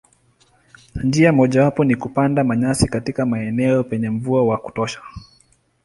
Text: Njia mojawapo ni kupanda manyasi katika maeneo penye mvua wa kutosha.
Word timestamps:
Njia 1.03 1.33
mojawapo 1.33 1.83
ni 1.83 1.95
kupanda 1.95 2.43
manyasi 2.43 2.87
katika 2.87 3.25
maeneo 3.25 3.83
penye 3.83 4.09
mvua 4.09 4.43
wa 4.43 4.57
kutosha. 4.57 4.99